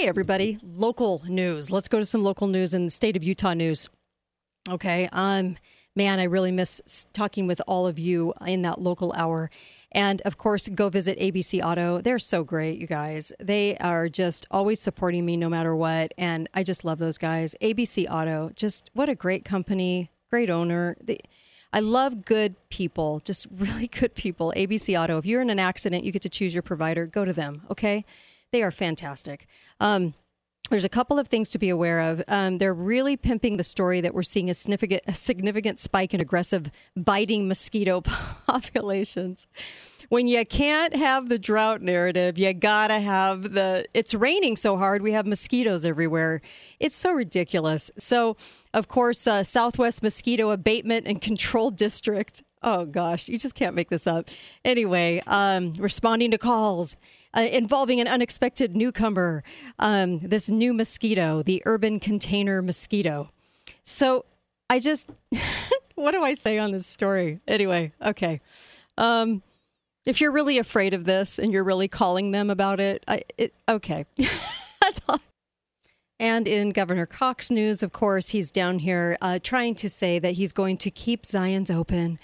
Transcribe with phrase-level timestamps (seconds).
[0.00, 0.58] Hey, everybody.
[0.62, 1.70] Local news.
[1.70, 3.90] Let's go to some local news in the state of Utah news.
[4.70, 5.10] Okay.
[5.12, 5.56] Um,
[5.94, 9.50] man, I really miss talking with all of you in that local hour.
[9.92, 12.00] And of course, go visit ABC Auto.
[12.00, 13.30] They're so great, you guys.
[13.38, 16.14] They are just always supporting me no matter what.
[16.16, 17.54] And I just love those guys.
[17.60, 20.96] ABC Auto, just what a great company, great owner.
[21.04, 21.18] They,
[21.74, 24.54] I love good people, just really good people.
[24.56, 25.18] ABC Auto.
[25.18, 27.04] If you're in an accident, you get to choose your provider.
[27.04, 28.06] Go to them, okay?
[28.52, 29.46] They are fantastic.
[29.78, 30.14] Um,
[30.70, 32.22] there's a couple of things to be aware of.
[32.28, 36.20] Um, they're really pimping the story that we're seeing a significant, a significant spike in
[36.20, 38.00] aggressive biting mosquito
[38.46, 39.48] populations.
[40.10, 43.84] When you can't have the drought narrative, you gotta have the.
[43.94, 46.40] It's raining so hard, we have mosquitoes everywhere.
[46.80, 47.90] It's so ridiculous.
[47.98, 48.36] So,
[48.74, 52.42] of course, uh, Southwest Mosquito Abatement and Control District.
[52.62, 54.28] Oh gosh, you just can't make this up.
[54.64, 56.96] Anyway, um, responding to calls
[57.34, 59.42] uh, involving an unexpected newcomer,
[59.78, 63.30] um, this new mosquito, the urban container mosquito.
[63.84, 64.24] So
[64.68, 65.10] I just,
[65.94, 67.40] what do I say on this story?
[67.46, 68.40] Anyway, okay.
[68.98, 69.42] Um,
[70.04, 73.54] if you're really afraid of this and you're really calling them about it, I, it
[73.68, 74.06] okay.
[74.82, 75.20] That's all.
[76.18, 80.32] And in Governor Cox news, of course, he's down here uh, trying to say that
[80.32, 82.18] he's going to keep Zion's open.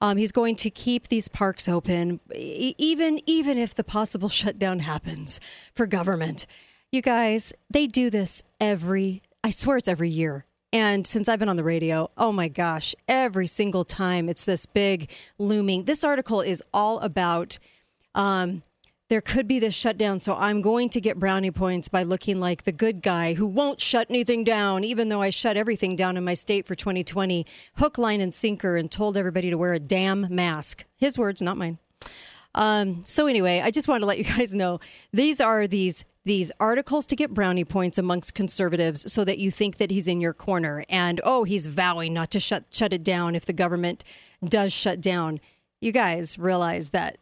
[0.00, 4.80] Um, he's going to keep these parks open, e- even even if the possible shutdown
[4.80, 5.40] happens
[5.74, 6.46] for government.
[6.90, 9.22] You guys, they do this every.
[9.44, 10.46] I swear it's every year.
[10.72, 14.66] And since I've been on the radio, oh my gosh, every single time it's this
[14.66, 15.84] big looming.
[15.84, 17.58] This article is all about
[18.14, 18.62] um,
[19.08, 20.20] there could be this shutdown.
[20.20, 23.80] So I'm going to get brownie points by looking like the good guy who won't
[23.80, 27.98] shut anything down, even though I shut everything down in my state for 2020, hook,
[27.98, 30.84] line, and sinker, and told everybody to wear a damn mask.
[30.96, 31.78] His words, not mine.
[32.54, 34.80] Um, so anyway, I just wanted to let you guys know
[35.12, 39.78] these are these these articles to get brownie points amongst conservatives so that you think
[39.78, 43.34] that he's in your corner and oh he's vowing not to shut shut it down
[43.34, 44.04] if the government
[44.44, 45.40] does shut down.
[45.80, 47.18] You guys realize that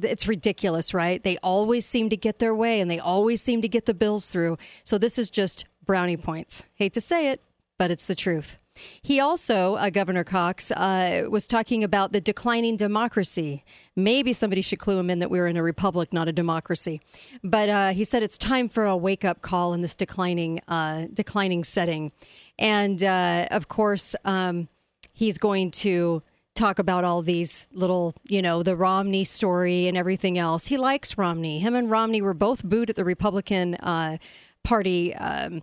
[0.00, 1.22] it's ridiculous, right?
[1.22, 4.30] They always seem to get their way and they always seem to get the bills
[4.30, 4.58] through.
[4.84, 6.64] So this is just brownie points.
[6.74, 7.40] Hate to say it,
[7.78, 8.58] but it's the truth.
[9.02, 13.64] He also, uh, Governor Cox, uh, was talking about the declining democracy.
[13.96, 17.00] Maybe somebody should clue him in that we're in a republic, not a democracy.
[17.44, 21.06] But uh, he said it's time for a wake up call in this declining, uh,
[21.12, 22.12] declining setting.
[22.58, 24.68] And uh, of course, um,
[25.12, 26.22] he's going to
[26.54, 30.66] talk about all these little, you know, the Romney story and everything else.
[30.66, 31.58] He likes Romney.
[31.58, 34.18] Him and Romney were both booed at the Republican uh,
[34.62, 35.14] Party.
[35.14, 35.62] Um,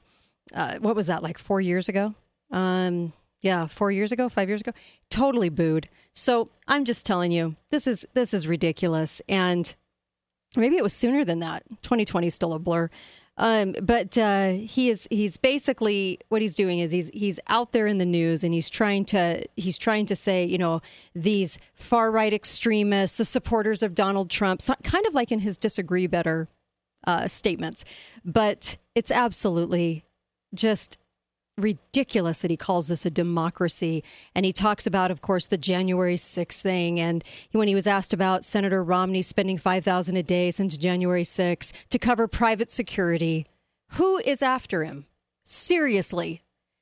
[0.54, 2.16] uh, what was that like four years ago?
[2.52, 4.72] Um, yeah, four years ago, five years ago,
[5.10, 5.90] totally booed.
[6.14, 9.74] So I'm just telling you, this is this is ridiculous, and
[10.56, 11.64] maybe it was sooner than that.
[11.84, 12.90] 2020 is still a blur.
[13.40, 17.88] Um, but uh, he is he's basically what he's doing is he's he's out there
[17.88, 20.82] in the news and he's trying to he's trying to say you know
[21.16, 25.56] these far right extremists, the supporters of Donald Trump, so, kind of like in his
[25.56, 26.50] disagree better
[27.08, 27.86] uh, statements,
[28.26, 30.04] but it's absolutely
[30.54, 30.99] just
[31.60, 34.04] ridiculous that he calls this a democracy.
[34.34, 37.00] And he talks about, of course, the January 6th thing.
[37.00, 41.74] And when he was asked about Senator Romney spending 5000 a day since January 6th
[41.90, 43.46] to cover private security,
[43.94, 45.06] who is after him?
[45.44, 46.42] Seriously.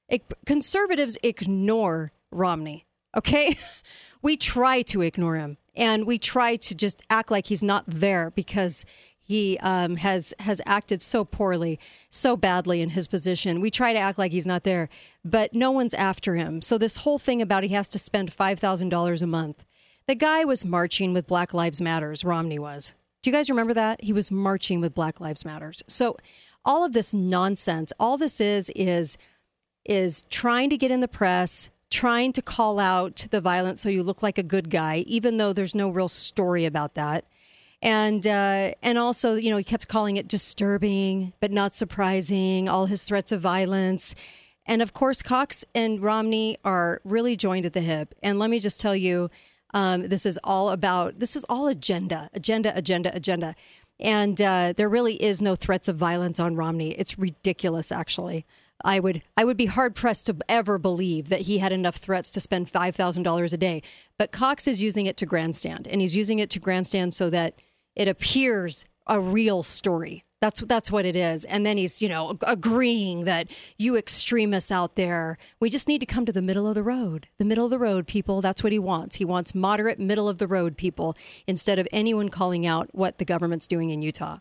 [0.10, 2.86] It, conservatives ignore Romney,
[3.16, 3.58] okay?
[4.22, 8.32] we try to ignore him and we try to just act like he's not there
[8.32, 8.86] because
[9.28, 11.78] he um, has has acted so poorly,
[12.10, 13.60] so badly in his position.
[13.60, 14.88] We try to act like he's not there,
[15.26, 16.62] but no one's after him.
[16.62, 19.66] So this whole thing about he has to spend five thousand dollars a month.
[20.08, 22.24] The guy was marching with Black Lives Matters.
[22.24, 22.96] Romney was.
[23.22, 24.02] Do you guys remember that?
[24.02, 25.84] He was marching with Black Lives Matters.
[25.88, 26.16] So
[26.64, 29.18] all of this nonsense, all this is is
[29.84, 34.04] is trying to get in the press, trying to call out the violence so you
[34.04, 37.26] look like a good guy, even though there's no real story about that
[37.82, 42.86] and uh, and also you know he kept calling it disturbing but not surprising all
[42.86, 44.16] his threats of violence.
[44.66, 48.14] And of course cox and romney are really joined at the hip.
[48.22, 49.30] And let me just tell you
[49.74, 53.56] um, this is all about this is all agenda agenda agenda agenda.
[54.00, 56.92] And uh, there really is no threats of violence on romney.
[56.92, 58.46] It's ridiculous actually.
[58.84, 62.30] I would I would be hard pressed to ever believe that he had enough threats
[62.32, 63.82] to spend five thousand dollars a day.
[64.18, 67.56] But Cox is using it to grandstand, and he's using it to grandstand so that
[67.98, 70.24] it appears a real story.
[70.40, 71.46] That's that's what it is.
[71.46, 73.48] And then he's, you know, agreeing that
[73.80, 77.28] you extremists out there, we just need to come to the middle of the road.
[77.40, 79.16] The middle of the road people, that's what he wants.
[79.16, 81.18] He wants moderate middle of the road people
[81.48, 84.38] instead of anyone calling out what the government's doing in Utah.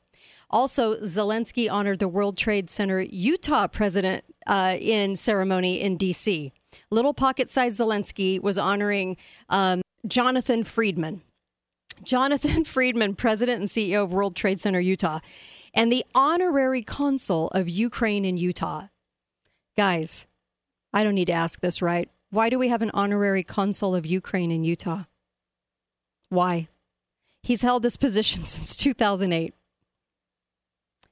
[0.51, 6.53] Also, Zelensky honored the World Trade Center Utah president uh, in ceremony in D.C.
[6.91, 9.17] Little pocket sized Zelensky was honoring
[9.49, 11.23] um, Jonathan Freedman.
[12.03, 15.21] Jonathan Freedman, president and CEO of World Trade Center Utah,
[15.75, 18.89] and the honorary consul of Ukraine in Utah.
[19.77, 20.27] Guys,
[20.93, 22.09] I don't need to ask this, right?
[22.31, 25.05] Why do we have an honorary consul of Ukraine in Utah?
[26.29, 26.69] Why?
[27.43, 29.55] He's held this position since 2008.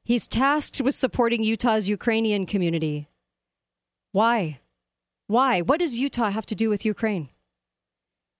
[0.02, 3.08] He's tasked with supporting Utah's Ukrainian community.
[4.12, 4.60] Why?
[5.26, 5.62] Why?
[5.62, 7.30] What does Utah have to do with Ukraine?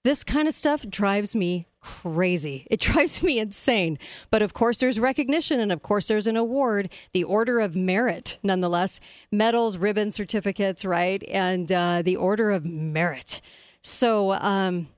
[0.04, 2.66] This kind of stuff drives me crazy.
[2.70, 3.98] It drives me insane.
[4.30, 8.38] But of course, there's recognition and of course, there's an award, the Order of Merit,
[8.42, 9.00] nonetheless.
[9.30, 11.22] Medals, ribbons, certificates, right?
[11.28, 13.40] And uh, the Order of Merit.
[13.82, 14.88] So um,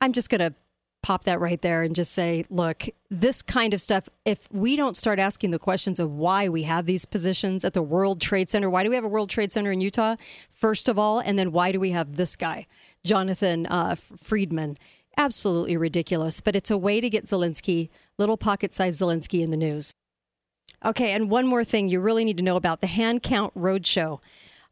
[0.00, 0.54] I'm just going to
[1.02, 4.96] pop that right there and just say, look, this kind of stuff, if we don't
[4.96, 8.70] start asking the questions of why we have these positions at the World Trade Center,
[8.70, 10.16] why do we have a World Trade Center in Utah,
[10.50, 12.66] first of all, and then why do we have this guy,
[13.04, 14.78] Jonathan uh, Freedman?
[15.16, 17.88] Absolutely ridiculous, but it's a way to get Zelensky,
[18.18, 19.92] little pocket sized Zelensky, in the news.
[20.84, 24.20] Okay, and one more thing you really need to know about the Hand Count Roadshow.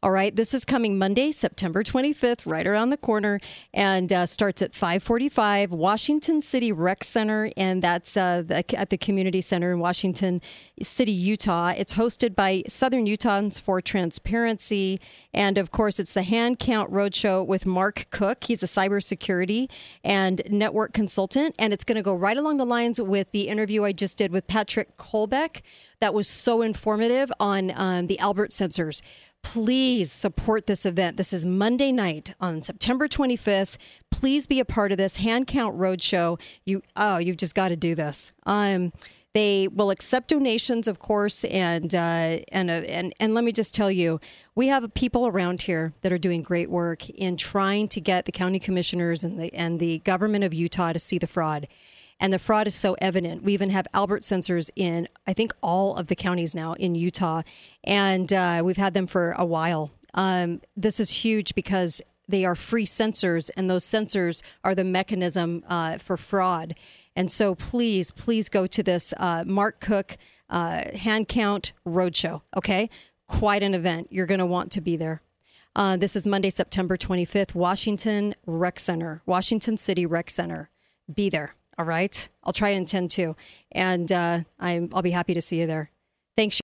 [0.03, 3.39] All right, this is coming Monday, September 25th, right around the corner,
[3.73, 8.97] and uh, starts at 5:45, Washington City Rec Center, and that's uh, the, at the
[8.97, 10.41] Community Center in Washington
[10.81, 11.69] City, Utah.
[11.69, 14.99] It's hosted by Southern Utahns for Transparency,
[15.33, 18.43] and of course, it's the Hand Count Roadshow with Mark Cook.
[18.43, 19.69] He's a cybersecurity
[20.03, 23.85] and network consultant, and it's going to go right along the lines with the interview
[23.85, 25.61] I just did with Patrick Colbeck.
[26.01, 29.01] That was so informative on um, the Albert sensors
[29.43, 31.17] please support this event.
[31.17, 33.77] This is Monday night on September 25th.
[34.09, 36.39] Please be a part of this hand count roadshow.
[36.65, 38.31] You oh, you've just got to do this.
[38.47, 38.91] Um,
[39.33, 43.75] they will accept donations, of course, and uh, and uh, and and let me just
[43.75, 44.19] tell you,
[44.55, 48.31] we have people around here that are doing great work in trying to get the
[48.31, 51.67] county commissioners and the and the government of Utah to see the fraud
[52.23, 53.43] and the fraud is so evident.
[53.43, 57.41] We even have Albert sensors in, I think, all of the counties now in Utah,
[57.83, 59.91] and uh, we've had them for a while.
[60.13, 65.65] Um, this is huge because they are free sensors, and those sensors are the mechanism
[65.67, 66.75] uh, for fraud.
[67.13, 70.15] And so, please, please go to this uh, Mark Cook
[70.49, 72.41] uh, hand count roadshow.
[72.55, 72.89] Okay,
[73.27, 74.07] quite an event.
[74.11, 75.21] You're going to want to be there.
[75.75, 80.69] Uh, this is Monday, September 25th, Washington Rec Center, Washington City Rec Center.
[81.13, 81.55] Be there.
[81.77, 82.29] All right.
[82.43, 83.35] I'll try and attend too.
[83.71, 85.91] And uh, I'm, I'll be happy to see you there.
[86.37, 86.59] Thanks.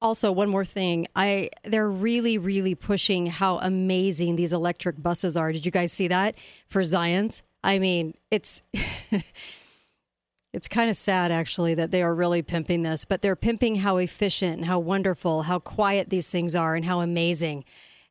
[0.00, 1.06] Also, one more thing.
[1.14, 5.52] I they're really, really pushing how amazing these electric buses are.
[5.52, 6.34] Did you guys see that
[6.66, 7.42] for Zions?
[7.62, 8.62] I mean, it's
[10.52, 13.98] it's kind of sad actually that they are really pimping this, but they're pimping how
[13.98, 17.64] efficient and how wonderful, how quiet these things are, and how amazing.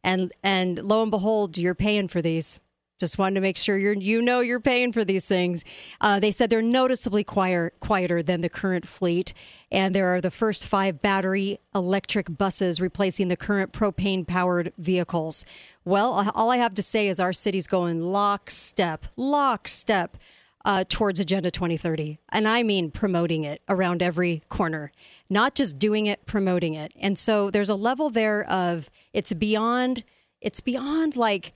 [0.04, 2.62] And and lo and behold, you're paying for these.
[3.02, 5.66] Just wanted to make sure you're you know you're paying for these things.
[6.00, 9.34] Uh, they said they're noticeably quieter, quieter than the current fleet,
[9.72, 15.46] and there are the first five battery electric buses replacing the current propane powered vehicles.
[15.84, 20.18] Well, all I have to say is our city's going lockstep, lockstep.
[20.64, 22.20] Uh, towards Agenda 2030.
[22.30, 24.92] And I mean promoting it around every corner,
[25.28, 26.94] not just doing it, promoting it.
[27.02, 30.04] And so there's a level there of it's beyond,
[30.40, 31.54] it's beyond like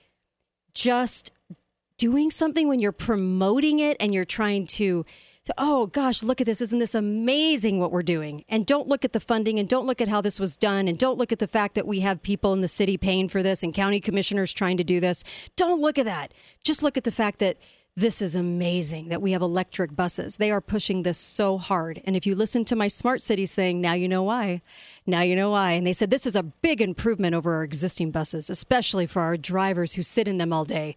[0.74, 1.30] just
[1.96, 5.04] doing something when you're promoting it and you're trying to
[5.46, 6.60] to, oh gosh, look at this.
[6.60, 8.44] Isn't this amazing what we're doing?
[8.48, 10.98] And don't look at the funding and don't look at how this was done and
[10.98, 13.62] don't look at the fact that we have people in the city paying for this
[13.62, 15.22] and county commissioners trying to do this.
[15.54, 16.34] Don't look at that.
[16.64, 17.58] Just look at the fact that
[17.94, 20.36] this is amazing that we have electric buses.
[20.36, 22.02] They are pushing this so hard.
[22.04, 24.62] And if you listen to my smart cities thing, now you know why.
[25.06, 25.72] Now you know why.
[25.72, 29.36] And they said this is a big improvement over our existing buses, especially for our
[29.36, 30.96] drivers who sit in them all day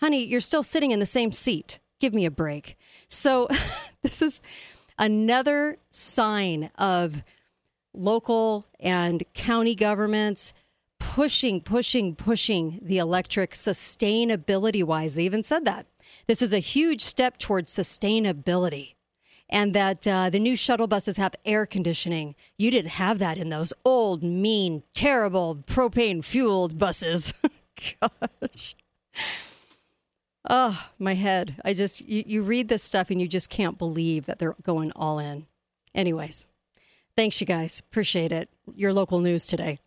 [0.00, 1.78] honey, you're still sitting in the same seat.
[2.00, 2.76] Give me a break.
[3.08, 3.48] So,
[4.02, 4.42] this is
[4.98, 7.24] another sign of
[7.94, 10.52] local and county governments
[10.98, 15.14] pushing, pushing, pushing the electric sustainability wise.
[15.14, 15.86] They even said that.
[16.26, 18.94] This is a huge step towards sustainability.
[19.50, 22.34] And that uh, the new shuttle buses have air conditioning.
[22.58, 27.32] You didn't have that in those old, mean, terrible propane fueled buses.
[28.00, 28.74] Gosh.
[30.50, 31.56] Oh, my head.
[31.64, 34.92] I just, you, you read this stuff and you just can't believe that they're going
[34.96, 35.46] all in.
[35.94, 36.46] Anyways,
[37.16, 37.80] thanks, you guys.
[37.80, 38.48] Appreciate it.
[38.74, 39.78] Your local news today.